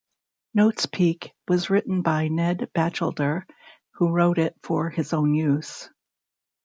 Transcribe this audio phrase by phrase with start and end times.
[0.57, 3.45] NotesPeek was written by Ned Batchelder,
[3.91, 5.89] who wrote it for his own use.